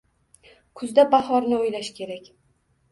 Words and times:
Kuzda 0.81 1.05
bahorni 1.13 1.59
oʻylash 1.63 1.95
kerak. 2.01 2.31